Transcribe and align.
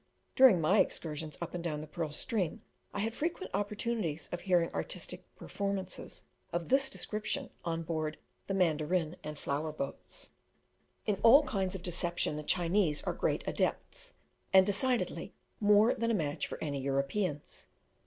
During 0.35 0.59
my 0.59 0.79
excursions 0.79 1.37
up 1.41 1.53
and 1.53 1.63
down 1.63 1.81
the 1.81 1.85
Pearl 1.85 2.11
stream, 2.11 2.63
I 2.91 3.01
had 3.01 3.13
frequent 3.13 3.51
opportunities 3.53 4.29
of 4.31 4.41
hearing 4.41 4.73
artistic 4.73 5.23
performances 5.35 6.23
of 6.51 6.69
this 6.69 6.89
description 6.89 7.51
on 7.63 7.83
board 7.83 8.17
the 8.47 8.55
mandarin 8.55 9.15
and 9.23 9.37
flower 9.37 9.71
boats. 9.71 10.31
In 11.05 11.19
all 11.21 11.43
kinds 11.43 11.75
of 11.75 11.83
deception 11.83 12.35
the 12.35 12.41
Chinese 12.41 13.03
are 13.03 13.13
great 13.13 13.43
adepts, 13.45 14.13
and 14.51 14.65
decidedly 14.65 15.35
more 15.59 15.93
than 15.93 16.09
a 16.09 16.15
match 16.15 16.47
for 16.47 16.57
any 16.63 16.81
Europeans. 16.81 17.67